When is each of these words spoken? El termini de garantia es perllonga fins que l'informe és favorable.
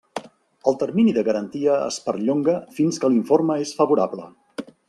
El 0.71 0.77
termini 0.83 1.13
de 1.17 1.25
garantia 1.27 1.75
es 1.89 2.01
perllonga 2.07 2.57
fins 2.81 3.01
que 3.05 3.15
l'informe 3.15 3.63
és 3.67 3.79
favorable. 3.83 4.31